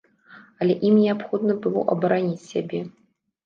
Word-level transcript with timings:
Але 0.65 0.77
ім 0.89 0.97
неабходна 1.03 1.59
было 1.67 1.87
абараніць 1.95 2.45
сябе. 2.51 2.85